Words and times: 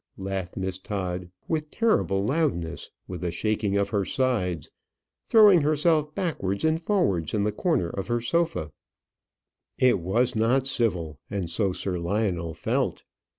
laughed 0.17 0.57
Miss 0.57 0.79
Todd, 0.79 1.29
with 1.47 1.69
terrible 1.69 2.25
loudness, 2.25 2.89
with 3.07 3.23
a 3.23 3.29
shaking 3.29 3.77
of 3.77 3.89
her 3.89 4.03
sides, 4.03 4.71
throwing 5.29 5.61
herself 5.61 6.15
backwards 6.15 6.65
and 6.65 6.81
forwards 6.81 7.35
in 7.35 7.43
the 7.43 7.51
corner 7.51 7.89
of 7.89 8.07
her 8.07 8.19
sofa. 8.19 8.71
It 9.77 9.99
was 9.99 10.35
not 10.35 10.65
civil, 10.65 11.19
and 11.29 11.51
so 11.51 11.71
Sir 11.71 11.99
Lionel 11.99 12.55
felt. 12.55 13.03